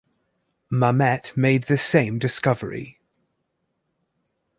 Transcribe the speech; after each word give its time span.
Mamet 0.71 1.37
made 1.37 1.65
the 1.65 1.77
same 1.77 2.17
discovery. 2.17 2.99